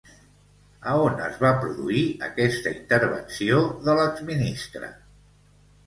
[0.93, 4.95] A on es va produir aquesta intervenció de l'exministre?